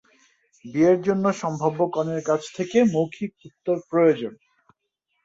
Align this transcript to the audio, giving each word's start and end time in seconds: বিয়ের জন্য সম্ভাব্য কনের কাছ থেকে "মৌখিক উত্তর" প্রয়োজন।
বিয়ের 0.65 0.99
জন্য 1.01 1.25
সম্ভাব্য 1.41 1.79
কনের 1.95 2.21
কাছ 2.25 2.41
থেকে 2.57 2.77
"মৌখিক 2.93 3.31
উত্তর" 3.47 3.75
প্রয়োজন। 3.89 4.33